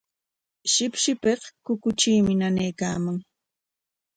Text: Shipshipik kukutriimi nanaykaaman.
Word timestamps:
Shipshipik 0.71 1.41
kukutriimi 1.65 2.33
nanaykaaman. 2.39 3.17